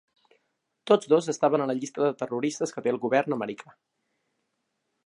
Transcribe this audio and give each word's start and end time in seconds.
Tots 0.91 1.09
dos 1.11 1.27
estaven 1.33 1.65
a 1.65 1.67
la 1.73 1.75
llista 1.81 2.03
de 2.07 2.17
terroristes 2.23 2.75
que 2.79 2.85
té 2.87 2.95
el 2.95 3.01
govern 3.05 3.39
americà. 3.39 3.79